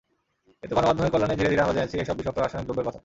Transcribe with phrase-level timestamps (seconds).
[0.59, 2.99] কিন্তু গণমাধ্যমের কল্যাণে ধীরে ধীরে আমরা জেনেছি, এসব বিষাক্ত রাসায়নিক দ্রব্যের কথা।